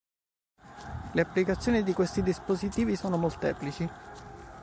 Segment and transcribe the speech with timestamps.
[1.13, 3.87] Le applicazioni di questi dispositivi sono molteplici.